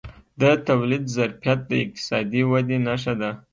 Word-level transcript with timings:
د 0.41 0.43
تولید 0.67 1.03
ظرفیت 1.15 1.59
د 1.69 1.71
اقتصادي 1.83 2.41
ودې 2.51 2.77
نښه 2.87 3.13
ده. 3.21 3.31